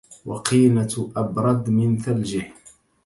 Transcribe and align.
وقينة 0.25 1.11
أبرد 1.15 1.69
من 1.69 1.97
ثلجه 1.97 2.51